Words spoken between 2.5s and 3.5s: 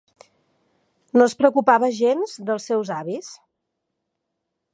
seus avis.